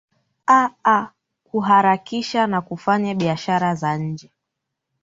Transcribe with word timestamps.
aa 0.47 1.09
kuharakisha 1.43 2.47
na 2.47 2.61
kufanya 2.61 3.15
biashara 3.15 3.75
za 3.75 3.97
nje 3.97 4.31